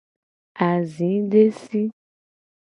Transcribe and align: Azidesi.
Azidesi. 0.67 1.83